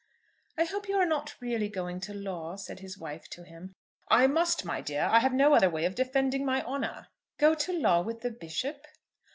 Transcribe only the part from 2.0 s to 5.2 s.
law," said his wife to him. "I must, my dear. I